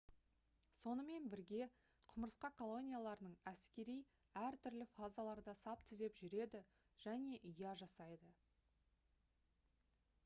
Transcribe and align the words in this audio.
сонымен 0.77 1.25
бірге 1.33 1.65
құмырсқа 2.11 2.51
колонияларының 2.61 3.35
әскери 3.51 3.97
әртүрлі 4.45 4.89
фазаларда 4.95 5.55
сап 5.61 5.85
түзеп 5.93 6.19
жүреді 6.23 6.65
және 7.07 7.39
ұя 7.53 7.77
жасайды 7.85 8.35